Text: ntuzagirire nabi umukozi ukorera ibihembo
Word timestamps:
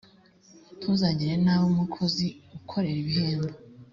ntuzagirire 0.77 1.35
nabi 1.43 1.65
umukozi 1.71 2.25
ukorera 2.57 2.97
ibihembo 3.03 3.53